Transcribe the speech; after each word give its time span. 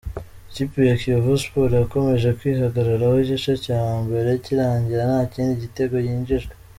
Ikipe 0.49 0.79
ya 0.89 0.99
Kiyovu 1.01 1.33
Sports 1.43 1.75
yakomeje 1.79 2.29
kwihagararaho 2.39 3.15
igice 3.23 3.53
cya 3.65 3.81
mbere 4.03 4.29
kirangira 4.43 5.01
nta 5.11 5.21
kindi 5.33 5.53
gitego 5.63 5.95
yinjijwe. 6.07 6.53